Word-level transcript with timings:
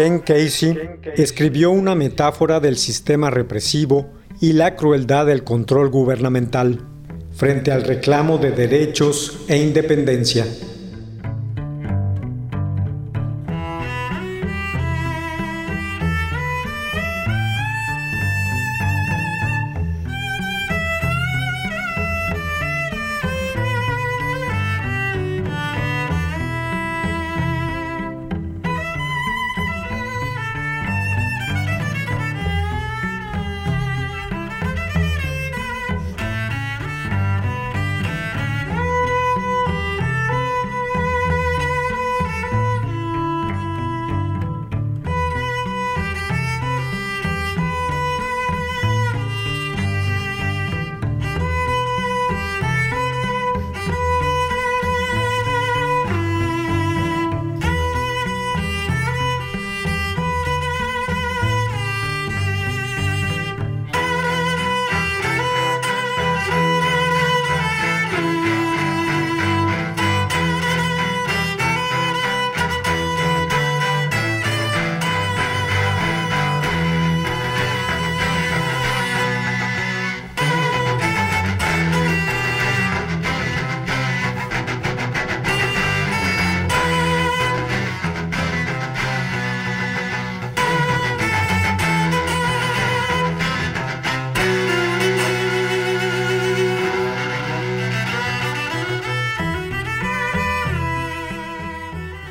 Ken 0.00 0.20
Casey 0.20 0.74
escribió 1.14 1.70
una 1.70 1.94
metáfora 1.94 2.58
del 2.58 2.78
sistema 2.78 3.28
represivo 3.28 4.10
y 4.40 4.54
la 4.54 4.74
crueldad 4.74 5.26
del 5.26 5.44
control 5.44 5.90
gubernamental 5.90 6.80
frente 7.32 7.70
al 7.70 7.82
reclamo 7.82 8.38
de 8.38 8.50
derechos 8.50 9.44
e 9.46 9.58
independencia. 9.58 10.46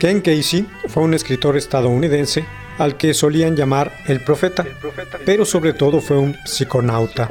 Ken 0.09 0.21
Casey 0.21 0.65
fue 0.87 1.03
un 1.03 1.13
escritor 1.13 1.55
estadounidense 1.55 2.43
al 2.79 2.97
que 2.97 3.13
solían 3.13 3.55
llamar 3.55 3.93
el 4.07 4.23
profeta, 4.23 4.65
pero 5.23 5.45
sobre 5.45 5.71
todo 5.71 6.01
fue 6.01 6.17
un 6.17 6.35
psiconauta. 6.47 7.29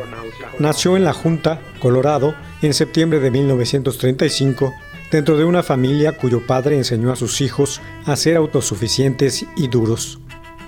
Nació 0.61 0.97
en 0.97 1.03
la 1.03 1.12
Junta, 1.12 1.61
Colorado, 1.81 2.37
en 2.62 2.72
septiembre 2.75 3.19
de 3.19 3.33
1935, 3.33 4.72
dentro 5.11 5.37
de 5.37 5.44
una 5.44 5.65
familia 5.65 6.12
cuyo 6.12 6.47
padre 6.47 6.77
enseñó 6.77 7.11
a 7.11 7.17
sus 7.17 7.41
hijos 7.41 7.81
a 8.06 8.15
ser 8.15 8.37
autosuficientes 8.37 9.44
y 9.56 9.67
duros. 9.67 10.21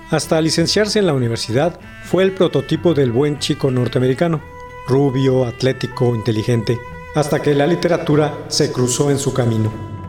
Hasta 0.09 0.41
licenciarse 0.41 0.99
en 0.99 1.05
la 1.05 1.13
universidad, 1.13 1.79
fue 2.03 2.23
el 2.23 2.33
prototipo 2.33 2.93
del 2.93 3.13
buen 3.13 3.39
chico 3.39 3.71
norteamericano, 3.71 4.41
rubio, 4.85 5.45
atlético, 5.45 6.13
inteligente, 6.13 6.77
hasta 7.15 7.41
que 7.41 7.55
la 7.55 7.67
literatura 7.67 8.37
se 8.49 8.69
cruzó 8.69 9.11
en 9.11 9.17
su 9.17 9.33
camino. 9.33 10.00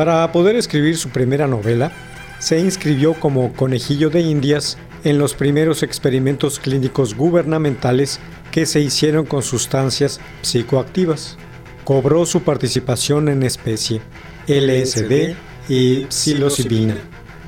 Para 0.00 0.32
poder 0.32 0.56
escribir 0.56 0.96
su 0.96 1.10
primera 1.10 1.46
novela, 1.46 1.92
se 2.38 2.58
inscribió 2.58 3.12
como 3.12 3.52
conejillo 3.52 4.08
de 4.08 4.22
indias 4.22 4.78
en 5.04 5.18
los 5.18 5.34
primeros 5.34 5.82
experimentos 5.82 6.58
clínicos 6.58 7.14
gubernamentales 7.14 8.18
que 8.50 8.64
se 8.64 8.80
hicieron 8.80 9.26
con 9.26 9.42
sustancias 9.42 10.18
psicoactivas. 10.40 11.36
Cobró 11.84 12.24
su 12.24 12.40
participación 12.40 13.28
en 13.28 13.42
especie, 13.42 14.00
LSD 14.46 15.34
y 15.68 16.06
psilocibina. 16.08 16.96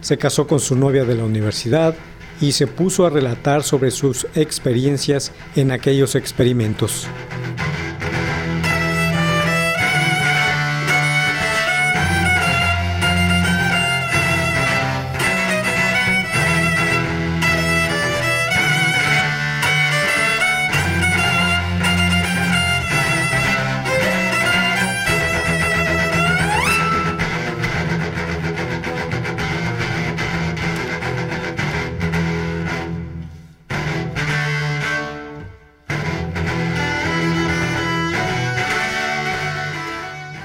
Se 0.03 0.19
casó 0.19 0.47
con 0.47 0.61
su 0.61 0.77
novia 0.77 1.07
de 1.07 1.15
la 1.15 1.25
universidad 1.25 1.95
y 2.39 2.53
se 2.53 2.67
puso 2.67 3.07
a 3.07 3.09
relatar 3.09 3.63
sobre 3.63 3.91
sus 3.91 4.27
experiencias 4.35 5.33
en 5.57 5.71
aquellos 5.71 6.17
experimentos. 6.17 7.09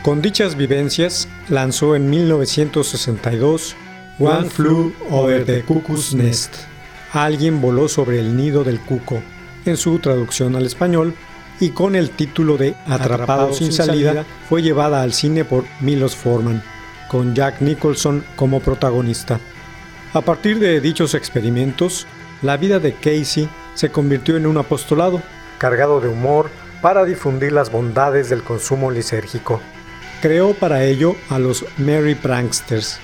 Con 0.08 0.22
dichas 0.22 0.56
vivencias, 0.56 1.28
lanzó 1.50 1.94
en 1.94 2.10
1962 2.10 3.76
One 4.20 4.50
Flew 4.50 4.94
Over 5.10 5.44
the 5.44 5.64
Cuckoo's 5.64 6.14
Nest. 6.14 6.56
Alguien 7.12 7.60
voló 7.60 7.90
sobre 7.90 8.22
el 8.22 8.38
nido 8.38 8.64
del 8.64 8.80
cuco, 8.80 9.22
en 9.66 9.76
su 9.76 10.00
traducción 10.00 10.56
al 10.56 10.66
español, 10.66 11.14
y 11.60 11.72
con 11.72 11.94
el 11.94 12.12
título 12.12 12.56
de 12.56 12.74
Atrapado, 12.88 13.52
sin, 13.52 13.74
salida, 13.74 14.24
fue 14.48 14.62
llevada 14.62 15.02
al 15.02 15.12
cine 15.12 15.44
por 15.44 15.66
Milos 15.82 16.16
Forman, 16.16 16.64
con 17.10 17.36
Jack 17.36 17.60
Nicholson 17.60 18.24
como 18.38 18.62
protagonista. 18.62 19.42
A 20.14 20.22
partir 20.22 20.60
de 20.60 20.80
dichos 20.80 21.16
experimentos, 21.16 22.08
la 22.42 22.56
vida 22.56 22.80
de 22.80 22.94
Casey 22.94 23.50
se 23.74 23.90
convirtió 23.90 24.38
en 24.38 24.48
un 24.48 24.56
apostolado, 24.56 25.22
cargado 25.58 26.00
de 26.00 26.08
humor, 26.08 26.50
para 26.82 27.04
difundir 27.04 27.52
las 27.52 27.74
bondades 27.74 28.30
del 28.30 28.42
consumo 28.42 28.90
lisérgico. 28.90 29.62
Creó 30.22 30.54
para 30.54 30.84
ello 30.84 31.16
a 31.30 31.40
los 31.40 31.66
Merry 31.78 32.16
Pranksters, 32.16 33.00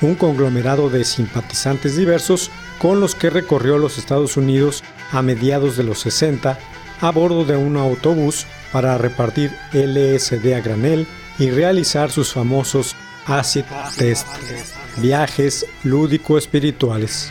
un 0.00 0.14
conglomerado 0.14 0.90
de 0.90 1.04
simpatizantes 1.04 1.96
diversos 1.96 2.50
con 2.78 3.00
los 3.00 3.14
que 3.14 3.30
recorrió 3.30 3.78
los 3.78 3.98
Estados 3.98 4.36
Unidos 4.36 4.82
a 5.12 5.22
mediados 5.22 5.76
de 5.76 5.84
los 5.84 6.00
60 6.00 6.58
a 7.00 7.10
bordo 7.10 7.44
de 7.44 7.56
un 7.56 7.76
autobús 7.76 8.46
para 8.72 8.98
repartir 8.98 9.52
LSD 9.72 10.54
a 10.54 10.60
granel 10.60 11.06
y 11.38 11.50
realizar 11.50 12.10
sus 12.10 12.32
famosos 12.32 12.96
acid 13.26 13.64
test, 13.96 14.26
viajes 14.98 15.66
lúdico-espirituales. 15.84 17.30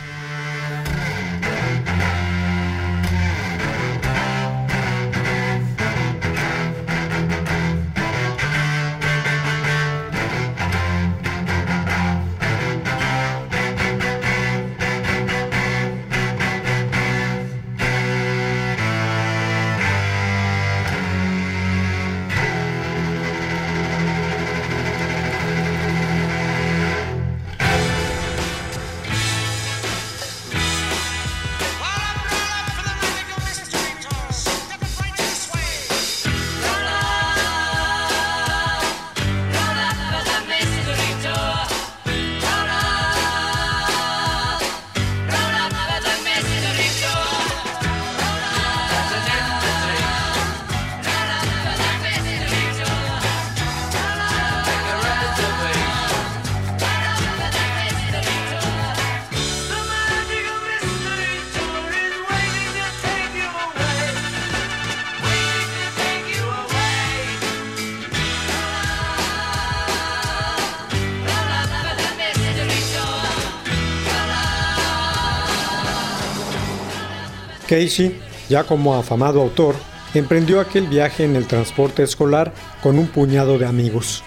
Casey, 77.68 78.20
ya 78.48 78.64
como 78.64 78.94
afamado 78.94 79.40
autor, 79.40 79.74
emprendió 80.14 80.60
aquel 80.60 80.86
viaje 80.86 81.24
en 81.24 81.36
el 81.36 81.46
transporte 81.46 82.02
escolar 82.02 82.52
con 82.82 82.98
un 82.98 83.08
puñado 83.08 83.58
de 83.58 83.66
amigos. 83.66 84.22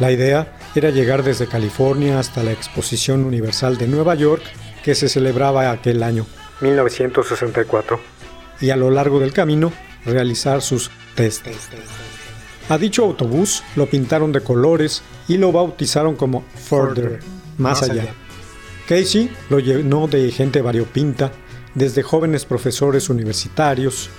La 0.00 0.12
idea 0.12 0.56
era 0.74 0.90
llegar 0.90 1.22
desde 1.22 1.46
California 1.46 2.18
hasta 2.18 2.42
la 2.42 2.52
Exposición 2.52 3.24
Universal 3.24 3.78
de 3.78 3.88
Nueva 3.88 4.14
York 4.14 4.42
que 4.82 4.94
se 4.94 5.08
celebraba 5.08 5.70
aquel 5.70 6.02
año, 6.02 6.26
1964, 6.60 8.00
y 8.60 8.70
a 8.70 8.76
lo 8.76 8.90
largo 8.90 9.18
del 9.18 9.32
camino 9.32 9.72
realizar 10.04 10.62
sus 10.62 10.90
tests. 11.14 11.48
A 12.68 12.78
dicho 12.78 13.04
autobús 13.04 13.62
lo 13.76 13.86
pintaron 13.86 14.32
de 14.32 14.40
colores 14.40 15.02
y 15.28 15.38
lo 15.38 15.52
bautizaron 15.52 16.16
como 16.16 16.44
Further, 16.54 17.20
más 17.56 17.82
allá. 17.82 18.14
Casey 18.88 19.30
lo 19.48 19.60
llenó 19.60 20.06
de 20.08 20.30
gente 20.30 20.60
variopinta 20.60 21.32
desde 21.74 22.02
jóvenes 22.02 22.44
profesores 22.44 23.08
universitarios, 23.08 24.10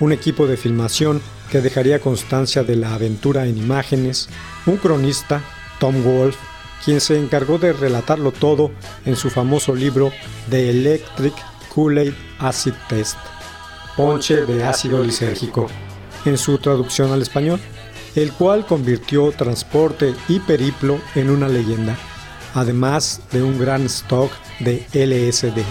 un 0.00 0.12
equipo 0.12 0.46
de 0.46 0.56
filmación 0.56 1.20
que 1.50 1.60
dejaría 1.60 2.00
constancia 2.00 2.64
de 2.64 2.76
la 2.76 2.94
aventura 2.94 3.46
en 3.46 3.58
imágenes, 3.58 4.28
un 4.66 4.76
cronista, 4.76 5.42
Tom 5.78 6.02
Wolfe, 6.02 6.38
quien 6.84 7.00
se 7.00 7.18
encargó 7.18 7.58
de 7.58 7.72
relatarlo 7.72 8.32
todo 8.32 8.70
en 9.04 9.16
su 9.16 9.30
famoso 9.30 9.74
libro 9.74 10.12
The 10.50 10.70
Electric 10.70 11.34
Kool-Aid 11.74 12.14
Acid 12.38 12.74
Test, 12.88 13.18
ponche 13.96 14.44
de 14.46 14.64
ácido 14.64 15.02
lisérgico, 15.02 15.68
en 16.24 16.38
su 16.38 16.58
traducción 16.58 17.12
al 17.12 17.22
español, 17.22 17.60
el 18.14 18.32
cual 18.32 18.66
convirtió 18.66 19.30
transporte 19.32 20.14
y 20.28 20.40
periplo 20.40 20.98
en 21.14 21.30
una 21.30 21.48
leyenda, 21.48 21.96
además 22.54 23.20
de 23.30 23.42
un 23.42 23.58
gran 23.58 23.82
stock 23.82 24.32
de 24.60 24.84
LSD. 24.92 25.62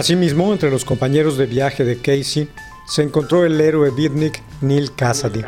Asimismo, 0.00 0.50
entre 0.50 0.70
los 0.70 0.86
compañeros 0.86 1.36
de 1.36 1.44
viaje 1.44 1.84
de 1.84 1.98
Casey 1.98 2.48
se 2.88 3.02
encontró 3.02 3.44
el 3.44 3.60
héroe 3.60 3.90
beatnik 3.90 4.42
Neil 4.62 4.94
Cassidy, 4.94 5.44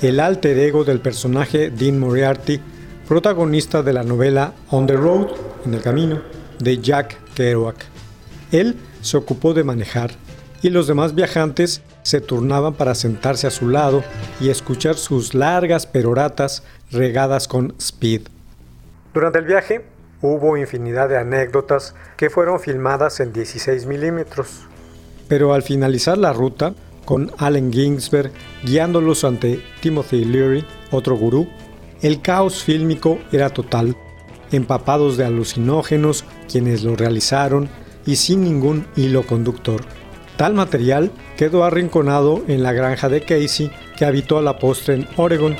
el 0.00 0.18
alter 0.18 0.58
ego 0.58 0.82
del 0.82 0.98
personaje 0.98 1.70
Dean 1.70 2.00
Moriarty, 2.00 2.60
protagonista 3.06 3.84
de 3.84 3.92
la 3.92 4.02
novela 4.02 4.54
On 4.70 4.88
the 4.88 4.94
Road, 4.94 5.28
en 5.64 5.74
el 5.74 5.82
camino, 5.82 6.20
de 6.58 6.78
Jack 6.78 7.16
Kerouac. 7.34 7.76
Él 8.50 8.74
se 9.02 9.16
ocupó 9.16 9.54
de 9.54 9.62
manejar 9.62 10.10
y 10.62 10.70
los 10.70 10.88
demás 10.88 11.14
viajantes 11.14 11.82
se 12.02 12.20
turnaban 12.20 12.74
para 12.74 12.96
sentarse 12.96 13.46
a 13.46 13.52
su 13.52 13.68
lado 13.68 14.02
y 14.40 14.48
escuchar 14.48 14.96
sus 14.96 15.32
largas 15.32 15.86
peroratas 15.86 16.64
regadas 16.90 17.46
con 17.46 17.72
speed. 17.78 18.22
Durante 19.14 19.38
el 19.38 19.44
viaje, 19.44 19.91
Hubo 20.22 20.56
infinidad 20.56 21.08
de 21.08 21.18
anécdotas 21.18 21.94
que 22.16 22.30
fueron 22.30 22.60
filmadas 22.60 23.18
en 23.18 23.32
16 23.32 23.86
milímetros. 23.86 24.68
Pero 25.28 25.52
al 25.52 25.62
finalizar 25.62 26.16
la 26.16 26.32
ruta, 26.32 26.74
con 27.04 27.32
Allen 27.38 27.72
Ginsberg 27.72 28.30
guiándolos 28.64 29.24
ante 29.24 29.60
Timothy 29.80 30.24
Leary, 30.24 30.64
otro 30.92 31.16
gurú, 31.16 31.48
el 32.02 32.22
caos 32.22 32.62
fílmico 32.62 33.18
era 33.32 33.50
total, 33.50 33.96
empapados 34.52 35.16
de 35.16 35.24
alucinógenos 35.24 36.24
quienes 36.50 36.84
lo 36.84 36.94
realizaron 36.94 37.68
y 38.06 38.16
sin 38.16 38.42
ningún 38.42 38.86
hilo 38.96 39.26
conductor. 39.26 39.82
Tal 40.36 40.54
material 40.54 41.10
quedó 41.36 41.64
arrinconado 41.64 42.42
en 42.48 42.62
la 42.62 42.72
granja 42.72 43.08
de 43.08 43.22
Casey 43.22 43.70
que 43.96 44.04
habitó 44.04 44.38
a 44.38 44.42
la 44.42 44.58
postre 44.58 44.94
en 44.94 45.08
Oregon 45.16 45.56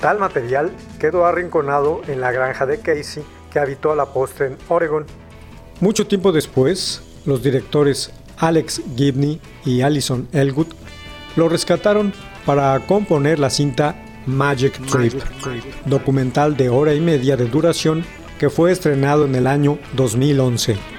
Tal 0.00 0.18
material 0.18 0.70
quedó 1.00 1.26
arrinconado 1.26 2.02
en 2.06 2.20
la 2.20 2.30
granja 2.30 2.66
de 2.66 2.78
Casey 2.78 3.24
que 3.52 3.58
habitó 3.58 3.92
a 3.92 3.96
la 3.96 4.06
postre 4.06 4.48
en 4.48 4.58
Oregon. 4.68 5.06
Mucho 5.80 6.06
tiempo 6.06 6.30
después, 6.30 7.02
los 7.24 7.42
directores 7.42 8.12
Alex 8.36 8.82
Gibney 8.96 9.40
y 9.64 9.80
Alison 9.80 10.28
Elwood 10.32 10.68
lo 11.36 11.48
rescataron 11.48 12.12
para 12.44 12.78
componer 12.86 13.38
la 13.38 13.50
cinta 13.50 13.96
Magic 14.26 14.74
Trip, 14.86 15.14
documental 15.86 16.56
de 16.56 16.68
hora 16.68 16.94
y 16.94 17.00
media 17.00 17.36
de 17.36 17.46
duración 17.46 18.04
que 18.38 18.50
fue 18.50 18.72
estrenado 18.72 19.24
en 19.24 19.34
el 19.34 19.46
año 19.46 19.78
2011. 19.94 20.93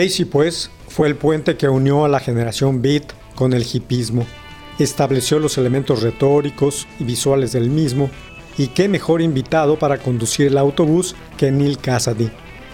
Casey, 0.00 0.24
pues, 0.24 0.70
fue 0.88 1.08
el 1.08 1.16
puente 1.16 1.58
que 1.58 1.68
unió 1.68 2.06
a 2.06 2.08
la 2.08 2.20
generación 2.20 2.80
beat 2.80 3.12
con 3.34 3.52
el 3.52 3.66
hipismo. 3.70 4.24
Estableció 4.78 5.38
los 5.38 5.58
elementos 5.58 6.00
retóricos 6.00 6.86
y 6.98 7.04
visuales 7.04 7.52
del 7.52 7.68
mismo, 7.68 8.08
y 8.56 8.68
qué 8.68 8.88
mejor 8.88 9.20
invitado 9.20 9.78
para 9.78 9.98
conducir 9.98 10.46
el 10.46 10.56
autobús 10.56 11.14
que 11.36 11.52
Neil 11.52 11.76
Cassidy. 11.76 12.30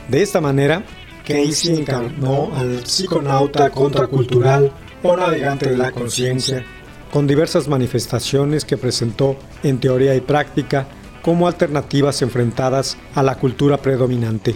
De 0.09 0.23
esta 0.23 0.41
manera, 0.41 0.85
Casey 1.27 1.75
encarnó 1.77 2.55
al 2.55 2.87
psiconauta 2.87 3.71
contracultural 3.71 4.71
o 5.03 5.17
navegante 5.17 5.71
de 5.71 5.79
la 5.79 5.91
conciencia, 5.91 6.65
con 7.13 7.27
diversas 7.27 7.67
manifestaciones 7.67 8.65
que 8.65 8.77
presentó 8.77 9.37
en 9.65 9.81
teoría 9.81 10.15
y 10.15 10.21
práctica 10.21 10.87
como 11.23 11.49
alternativas 11.49 12.23
enfrentadas 12.23 12.97
a 13.17 13.25
la 13.25 13.35
cultura 13.35 13.79
predominante. 13.79 14.55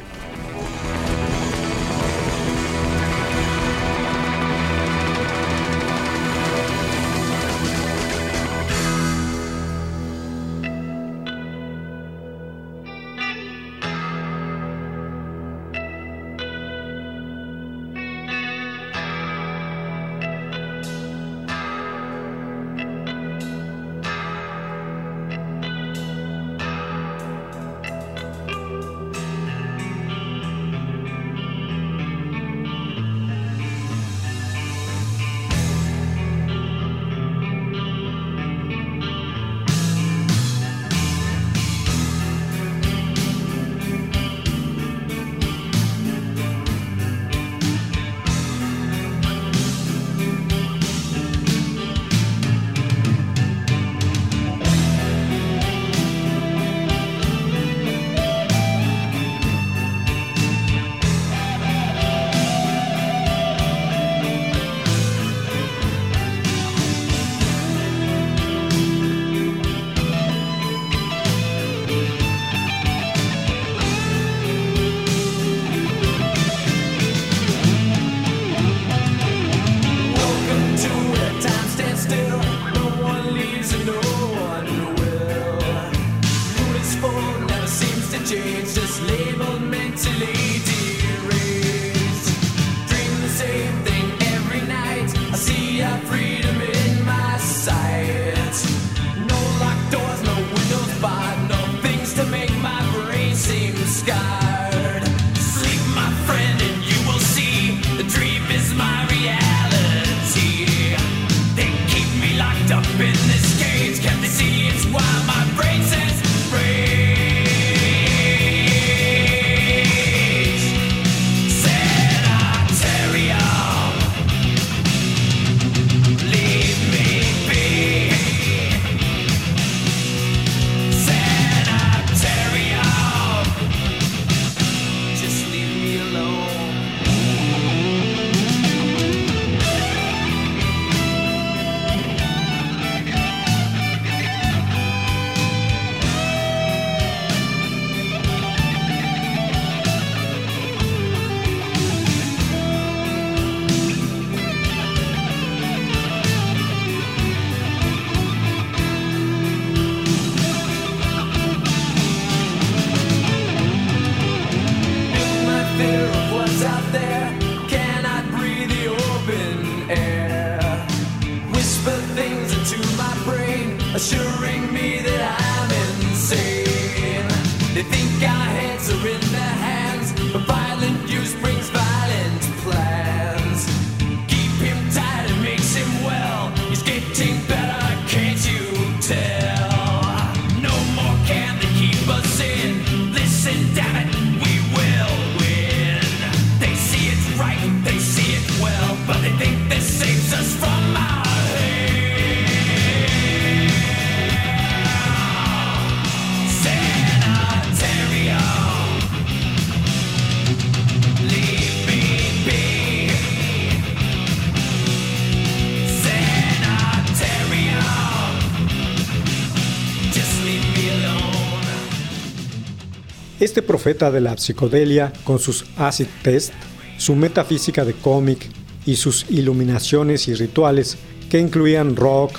Este 223.41 223.63
profeta 223.63 224.11
de 224.11 224.21
la 224.21 224.37
psicodelia, 224.37 225.15
con 225.25 225.39
sus 225.39 225.65
acid 225.79 226.09
test, 226.23 226.53
su 226.99 227.17
metafísica 227.17 227.87
de 227.87 227.95
cómic 227.95 228.47
y 228.85 228.97
sus 228.97 229.25
iluminaciones 229.31 230.29
y 230.29 230.35
rituales 230.35 230.99
que 231.31 231.39
incluían 231.39 231.97
rock, 231.97 232.33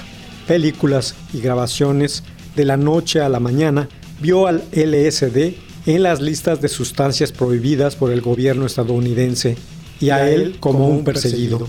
películas 0.45 1.15
y 1.33 1.41
grabaciones 1.41 2.23
de 2.55 2.65
la 2.65 2.77
noche 2.77 3.19
a 3.19 3.29
la 3.29 3.39
mañana, 3.39 3.89
vio 4.19 4.45
al 4.45 4.63
LSD 4.71 5.55
en 5.87 6.03
las 6.03 6.21
listas 6.21 6.61
de 6.61 6.67
sustancias 6.67 7.31
prohibidas 7.31 7.95
por 7.95 8.11
el 8.11 8.21
gobierno 8.21 8.67
estadounidense 8.67 9.57
y 9.99 10.11
a 10.11 10.29
él 10.29 10.57
como 10.59 10.87
un 10.87 11.03
perseguido. 11.03 11.67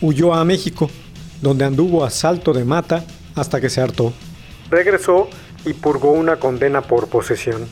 Huyó 0.00 0.32
a 0.32 0.42
México, 0.46 0.88
donde 1.42 1.66
anduvo 1.66 2.02
a 2.02 2.08
salto 2.08 2.54
de 2.54 2.64
mata 2.64 3.04
hasta 3.34 3.60
que 3.60 3.68
se 3.68 3.82
hartó. 3.82 4.14
Regresó 4.70 5.28
y 5.66 5.74
purgó 5.74 6.12
una 6.12 6.36
condena 6.36 6.80
por 6.80 7.08
posesión. 7.08 7.68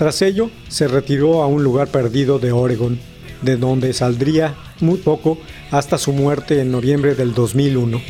Tras 0.00 0.22
ello, 0.22 0.48
se 0.68 0.88
retiró 0.88 1.42
a 1.42 1.46
un 1.46 1.62
lugar 1.62 1.88
perdido 1.88 2.38
de 2.38 2.52
Oregon, 2.52 2.98
de 3.42 3.58
donde 3.58 3.92
saldría 3.92 4.54
muy 4.80 4.96
poco 4.96 5.36
hasta 5.70 5.98
su 5.98 6.14
muerte 6.14 6.58
en 6.62 6.72
noviembre 6.72 7.14
del 7.14 7.34
2001. 7.34 8.00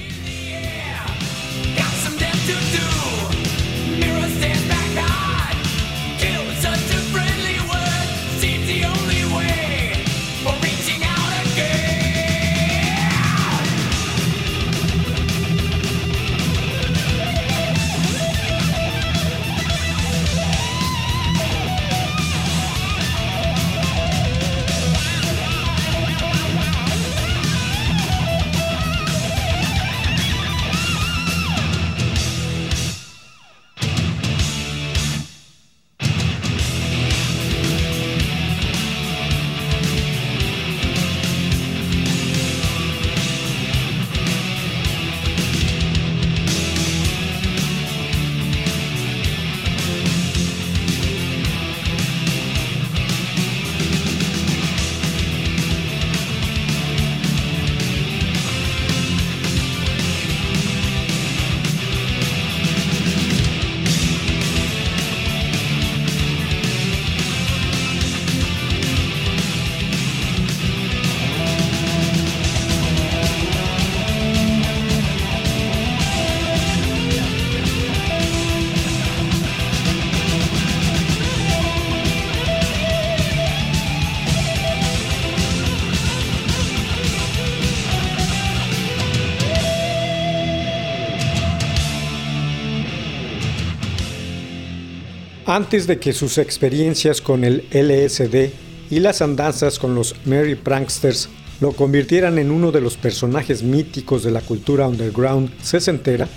Antes 95.50 95.88
de 95.88 95.98
que 95.98 96.12
sus 96.12 96.38
experiencias 96.38 97.20
con 97.20 97.42
el 97.42 97.64
LSD 97.72 98.50
y 98.88 99.00
las 99.00 99.20
andanzas 99.20 99.80
con 99.80 99.96
los 99.96 100.14
Merry 100.24 100.54
Pranksters 100.54 101.28
lo 101.60 101.72
convirtieran 101.72 102.38
en 102.38 102.52
uno 102.52 102.70
de 102.70 102.80
los 102.80 102.96
personajes 102.96 103.64
míticos 103.64 104.22
de 104.22 104.30
la 104.30 104.42
cultura 104.42 104.86
underground 104.86 105.50
sesentera, 105.60 106.28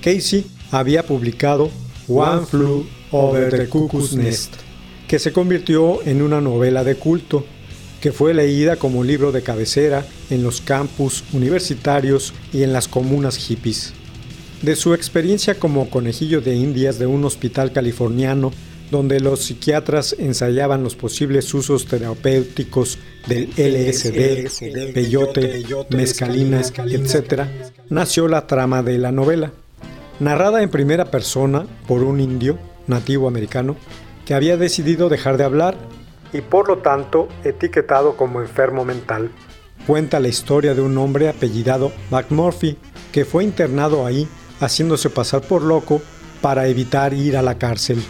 Casey 0.00 0.46
había 0.70 1.02
publicado 1.02 1.68
One 2.08 2.46
Flew 2.46 2.86
Over 3.10 3.50
the 3.50 3.68
Cuckoo's 3.68 4.14
Nest, 4.14 4.54
que 5.08 5.18
se 5.18 5.30
convirtió 5.30 6.02
en 6.06 6.22
una 6.22 6.40
novela 6.40 6.84
de 6.84 6.96
culto, 6.96 7.44
que 8.00 8.12
fue 8.12 8.32
leída 8.32 8.76
como 8.76 9.04
libro 9.04 9.30
de 9.30 9.42
cabecera 9.42 10.06
en 10.30 10.42
los 10.42 10.62
campus 10.62 11.22
universitarios 11.34 12.32
y 12.50 12.62
en 12.62 12.72
las 12.72 12.88
comunas 12.88 13.36
hippies 13.36 13.92
de 14.64 14.76
su 14.76 14.94
experiencia 14.94 15.58
como 15.58 15.90
conejillo 15.90 16.40
de 16.40 16.54
indias 16.54 16.98
de 16.98 17.06
un 17.06 17.24
hospital 17.24 17.72
californiano 17.72 18.50
donde 18.90 19.20
los 19.20 19.44
psiquiatras 19.44 20.14
ensayaban 20.18 20.82
los 20.82 20.94
posibles 20.94 21.52
usos 21.52 21.86
terapéuticos 21.86 22.98
del 23.26 23.50
LSD, 23.56 24.92
peyote, 24.94 25.64
mezcalina, 25.90 26.60
etc., 26.60 27.44
nació 27.90 28.28
la 28.28 28.46
trama 28.46 28.82
de 28.82 28.98
la 28.98 29.12
novela, 29.12 29.52
narrada 30.20 30.62
en 30.62 30.70
primera 30.70 31.10
persona 31.10 31.66
por 31.86 32.02
un 32.02 32.20
indio 32.20 32.58
nativo 32.86 33.28
americano 33.28 33.76
que 34.24 34.34
había 34.34 34.56
decidido 34.56 35.08
dejar 35.08 35.36
de 35.36 35.44
hablar 35.44 35.76
y 36.32 36.40
por 36.40 36.68
lo 36.68 36.78
tanto 36.78 37.28
etiquetado 37.44 38.16
como 38.16 38.40
enfermo 38.40 38.84
mental. 38.84 39.30
Cuenta 39.86 40.20
la 40.20 40.28
historia 40.28 40.74
de 40.74 40.80
un 40.80 40.96
hombre 40.96 41.28
apellidado 41.28 41.92
McMurphy 42.10 42.78
que 43.12 43.24
fue 43.24 43.44
internado 43.44 44.06
ahí 44.06 44.26
haciéndose 44.60 45.10
pasar 45.10 45.42
por 45.42 45.62
loco 45.62 46.02
para 46.40 46.66
evitar 46.68 47.14
ir 47.14 47.36
a 47.36 47.42
la 47.42 47.56
cárcel. 47.56 48.02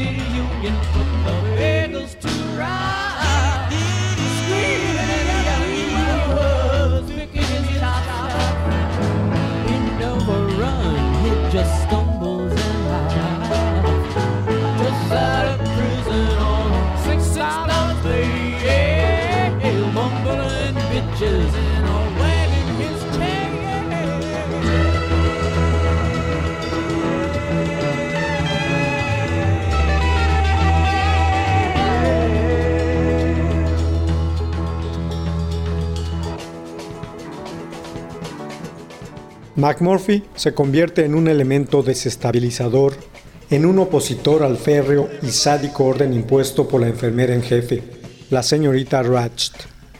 City 0.00 0.16
Union 0.32 0.74
put 0.94 1.04
the 1.26 1.34
bagels 1.58 2.18
to 2.20 2.28
rise. 2.58 2.89
McMurphy 39.60 40.22
se 40.36 40.54
convierte 40.54 41.04
en 41.04 41.14
un 41.14 41.28
elemento 41.28 41.82
desestabilizador, 41.82 42.94
en 43.50 43.66
un 43.66 43.78
opositor 43.78 44.42
al 44.42 44.56
férreo 44.56 45.10
y 45.20 45.28
sádico 45.32 45.84
orden 45.84 46.14
impuesto 46.14 46.66
por 46.66 46.80
la 46.80 46.88
enfermera 46.88 47.34
en 47.34 47.42
jefe, 47.42 47.82
la 48.30 48.42
señorita 48.42 49.02
Ratched, 49.02 49.52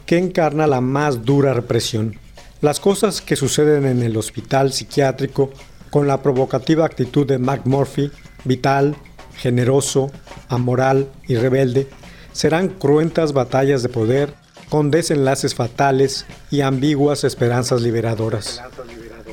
que 0.07 0.17
encarna 0.17 0.67
la 0.67 0.81
más 0.81 1.27
dura 1.27 1.53
represión. 1.53 2.19
Las 2.63 2.81
cosas 2.81 3.21
que 3.21 3.37
suceden 3.37 3.85
en 3.85 4.03
el 4.03 4.17
hospital 4.17 4.73
psiquiátrico 4.73 5.51
con 5.91 6.07
la 6.07 6.23
provocativa 6.23 6.87
actitud 6.87 7.27
de 7.27 7.37
McMurphy, 7.37 8.11
vital, 8.45 8.97
generoso, 9.37 10.11
amoral 10.49 11.11
y 11.29 11.37
rebelde, 11.37 11.87
serán 12.33 12.69
cruentas 12.69 13.35
batallas 13.35 13.83
de 13.83 13.91
poder 13.91 14.33
con 14.71 14.91
desenlaces 14.91 15.55
fatales 15.55 16.25
y 16.51 16.63
ambiguas 16.63 17.25
esperanzas 17.25 17.83
liberadoras. 17.83 18.63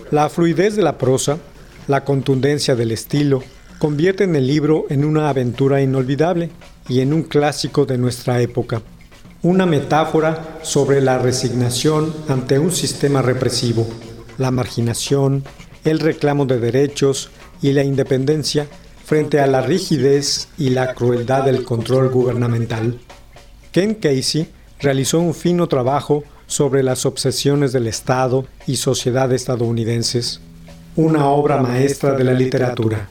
La 0.09 0.29
fluidez 0.29 0.77
de 0.77 0.83
la 0.83 0.97
prosa, 0.97 1.37
la 1.87 2.05
contundencia 2.05 2.77
del 2.77 2.91
estilo, 2.91 3.43
convierten 3.77 4.37
el 4.37 4.47
libro 4.47 4.85
en 4.89 5.03
una 5.03 5.27
aventura 5.27 5.81
inolvidable 5.81 6.49
y 6.87 7.01
en 7.01 7.11
un 7.11 7.23
clásico 7.23 7.85
de 7.85 7.97
nuestra 7.97 8.39
época. 8.39 8.81
Una 9.41 9.65
metáfora 9.65 10.59
sobre 10.61 11.01
la 11.01 11.19
resignación 11.19 12.13
ante 12.29 12.57
un 12.57 12.71
sistema 12.71 13.21
represivo, 13.21 13.85
la 14.37 14.49
marginación, 14.49 15.43
el 15.83 15.99
reclamo 15.99 16.45
de 16.45 16.59
derechos 16.59 17.29
y 17.61 17.73
la 17.73 17.83
independencia 17.83 18.65
frente 19.03 19.41
a 19.41 19.47
la 19.47 19.61
rigidez 19.61 20.47
y 20.57 20.69
la 20.69 20.93
crueldad 20.93 21.43
del 21.43 21.65
control 21.65 22.09
gubernamental. 22.09 22.97
Ken 23.73 23.95
Casey 23.95 24.47
realizó 24.79 25.19
un 25.19 25.33
fino 25.33 25.67
trabajo 25.67 26.23
sobre 26.47 26.81
las 26.81 27.05
obsesiones 27.05 27.73
del 27.73 27.87
Estado 27.87 28.45
y 28.65 28.77
sociedad 28.77 29.31
estadounidenses, 29.31 30.41
una 30.95 31.27
obra 31.27 31.61
maestra 31.61 32.13
de 32.13 32.23
la 32.23 32.33
literatura. 32.33 33.09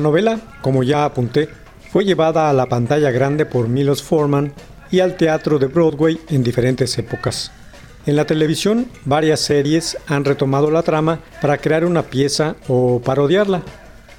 La 0.00 0.04
novela, 0.04 0.40
como 0.62 0.82
ya 0.82 1.04
apunté, 1.04 1.50
fue 1.92 2.06
llevada 2.06 2.48
a 2.48 2.54
la 2.54 2.64
pantalla 2.70 3.10
grande 3.10 3.44
por 3.44 3.68
Milos 3.68 4.02
Forman 4.02 4.54
y 4.90 5.00
al 5.00 5.18
teatro 5.18 5.58
de 5.58 5.66
Broadway 5.66 6.18
en 6.30 6.42
diferentes 6.42 6.96
épocas. 6.96 7.52
En 8.06 8.16
la 8.16 8.24
televisión, 8.24 8.86
varias 9.04 9.40
series 9.40 9.98
han 10.06 10.24
retomado 10.24 10.70
la 10.70 10.82
trama 10.82 11.20
para 11.42 11.58
crear 11.58 11.84
una 11.84 12.04
pieza 12.04 12.56
o 12.66 13.02
parodiarla. 13.04 13.60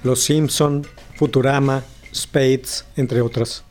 Los 0.04 0.22
Simpson, 0.22 0.86
Futurama, 1.16 1.82
Spades, 2.14 2.86
entre 2.96 3.22
otras. 3.22 3.64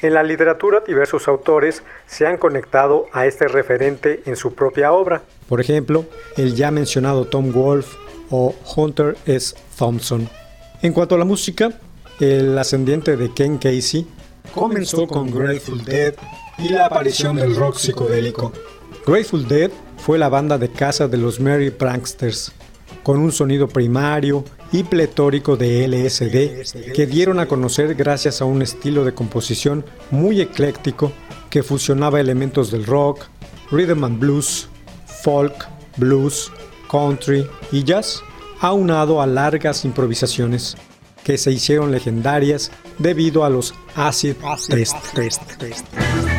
En 0.00 0.14
la 0.14 0.22
literatura, 0.22 0.82
diversos 0.86 1.28
autores 1.28 1.82
se 2.06 2.26
han 2.26 2.38
conectado 2.38 3.04
a 3.12 3.26
este 3.26 3.48
referente 3.48 4.22
en 4.24 4.36
su 4.36 4.54
propia 4.54 4.92
obra. 4.92 5.20
Por 5.46 5.60
ejemplo, 5.60 6.06
el 6.38 6.54
ya 6.54 6.70
mencionado 6.70 7.26
Tom 7.26 7.52
Wolfe 7.52 7.98
o 8.30 8.54
Hunter 8.76 9.18
S. 9.26 9.54
Thompson. 9.76 10.39
En 10.82 10.94
cuanto 10.94 11.14
a 11.14 11.18
la 11.18 11.26
música, 11.26 11.78
el 12.20 12.58
ascendiente 12.58 13.14
de 13.18 13.30
Ken 13.34 13.58
Casey 13.58 14.06
comenzó 14.54 15.06
con 15.06 15.30
Grateful 15.30 15.84
Dead 15.84 16.14
y 16.56 16.70
la 16.70 16.86
aparición 16.86 17.36
del 17.36 17.54
rock 17.54 17.76
psicodélico. 17.76 18.50
Grateful 19.06 19.46
Dead 19.46 19.70
fue 19.98 20.18
la 20.18 20.30
banda 20.30 20.56
de 20.56 20.70
casa 20.70 21.06
de 21.06 21.18
los 21.18 21.38
Merry 21.38 21.70
Pranksters, 21.70 22.52
con 23.02 23.18
un 23.18 23.30
sonido 23.30 23.68
primario 23.68 24.42
y 24.72 24.84
pletórico 24.84 25.58
de 25.58 25.86
LSD 25.86 26.92
que 26.94 27.06
dieron 27.06 27.40
a 27.40 27.46
conocer 27.46 27.94
gracias 27.94 28.40
a 28.40 28.46
un 28.46 28.62
estilo 28.62 29.04
de 29.04 29.12
composición 29.12 29.84
muy 30.10 30.40
ecléctico 30.40 31.12
que 31.50 31.62
fusionaba 31.62 32.20
elementos 32.20 32.70
del 32.70 32.86
rock, 32.86 33.26
rhythm 33.70 34.04
and 34.04 34.18
blues, 34.18 34.66
folk, 35.22 35.68
blues, 35.98 36.50
country 36.88 37.46
y 37.70 37.84
jazz 37.84 38.22
aunado 38.60 39.20
a 39.20 39.26
largas 39.26 39.84
improvisaciones 39.84 40.76
que 41.24 41.38
se 41.38 41.50
hicieron 41.50 41.90
legendarias 41.90 42.70
debido 42.98 43.44
a 43.44 43.50
los 43.50 43.74
acid 43.94 44.36
test. 44.68 46.29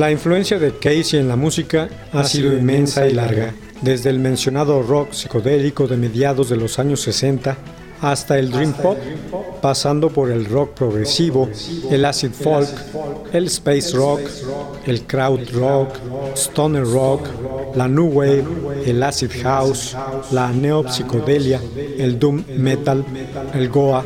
La 0.00 0.10
influencia 0.10 0.58
de 0.58 0.78
Casey 0.78 1.20
en 1.20 1.28
la 1.28 1.36
música 1.36 1.90
ha 2.14 2.24
sido 2.24 2.54
inmensa 2.54 3.06
y 3.06 3.12
larga, 3.12 3.52
desde 3.82 4.08
el 4.08 4.18
mencionado 4.18 4.82
rock 4.82 5.12
psicodélico 5.12 5.86
de 5.86 5.98
mediados 5.98 6.48
de 6.48 6.56
los 6.56 6.78
años 6.78 7.02
60 7.02 7.54
hasta 8.00 8.38
el 8.38 8.50
dream 8.50 8.72
pop, 8.72 8.96
pasando 9.60 10.08
por 10.08 10.30
el 10.30 10.46
rock 10.46 10.70
progresivo, 10.70 11.50
el 11.90 12.06
acid 12.06 12.30
folk, 12.30 12.70
el 13.34 13.48
space 13.48 13.94
rock, 13.94 14.20
el 14.86 15.02
crowd 15.02 15.40
rock, 15.52 15.90
stoner 16.34 16.86
rock, 16.86 17.26
la 17.74 17.86
new 17.86 18.06
wave, 18.06 18.46
el 18.86 19.02
acid 19.02 19.30
house, 19.42 19.94
la 20.30 20.50
neopsicodelia, 20.50 21.60
el 21.98 22.18
doom 22.18 22.42
metal, 22.56 23.04
el 23.52 23.68
goa, 23.68 24.02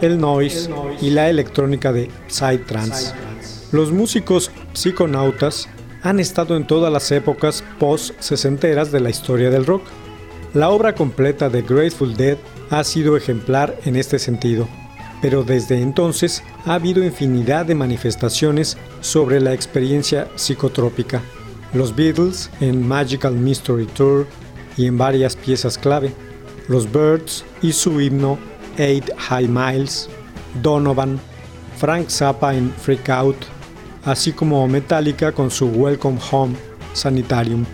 el 0.00 0.20
noise 0.20 0.68
y 1.00 1.10
la 1.10 1.30
electrónica 1.30 1.92
de 1.92 2.10
psytrance. 2.26 3.27
Los 3.70 3.92
músicos 3.92 4.50
psiconautas 4.72 5.68
han 6.02 6.20
estado 6.20 6.56
en 6.56 6.66
todas 6.66 6.90
las 6.90 7.12
épocas 7.12 7.62
post-sesenteras 7.78 8.90
de 8.90 9.00
la 9.00 9.10
historia 9.10 9.50
del 9.50 9.66
rock. 9.66 9.82
La 10.54 10.70
obra 10.70 10.94
completa 10.94 11.50
de 11.50 11.60
Grateful 11.60 12.16
Dead 12.16 12.38
ha 12.70 12.82
sido 12.82 13.14
ejemplar 13.14 13.78
en 13.84 13.96
este 13.96 14.18
sentido, 14.18 14.66
pero 15.20 15.42
desde 15.42 15.82
entonces 15.82 16.42
ha 16.64 16.74
habido 16.74 17.04
infinidad 17.04 17.66
de 17.66 17.74
manifestaciones 17.74 18.78
sobre 19.02 19.38
la 19.38 19.52
experiencia 19.52 20.28
psicotrópica. 20.36 21.20
Los 21.74 21.94
Beatles 21.94 22.50
en 22.60 22.88
Magical 22.88 23.34
Mystery 23.34 23.84
Tour 23.84 24.26
y 24.78 24.86
en 24.86 24.96
varias 24.96 25.36
piezas 25.36 25.76
clave, 25.76 26.14
los 26.68 26.90
Birds 26.90 27.44
y 27.60 27.72
su 27.72 28.00
himno 28.00 28.38
Eight 28.78 29.10
High 29.18 29.48
Miles, 29.48 30.08
Donovan, 30.62 31.20
Frank 31.76 32.08
Zappa 32.08 32.54
en 32.54 32.72
Freak 32.72 33.10
Out, 33.10 33.36
así 34.04 34.32
como 34.32 34.66
Metallica 34.68 35.32
con 35.32 35.50
su 35.50 35.66
Welcome 35.66 36.18
Home 36.30 36.56
Sanitarium, 36.92 37.64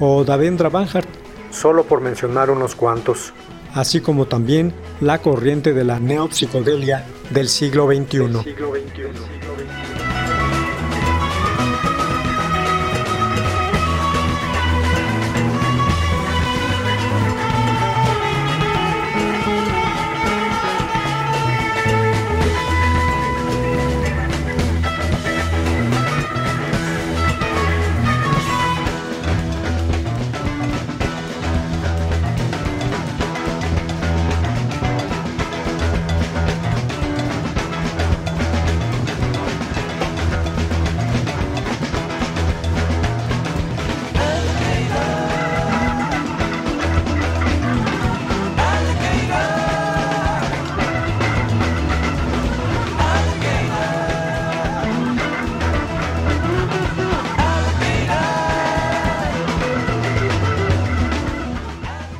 o 0.00 0.24
Davendra 0.24 0.68
Banhart, 0.68 1.08
solo 1.50 1.84
por 1.84 2.00
mencionar 2.00 2.50
unos 2.50 2.74
cuantos 2.74 3.32
así 3.74 4.00
como 4.00 4.26
también 4.26 4.72
la 5.00 5.18
corriente 5.18 5.74
de 5.74 5.84
la 5.84 6.00
neopsicodelia 6.00 7.04
del 7.30 7.48
siglo 7.48 7.86
XXI. 7.86 8.54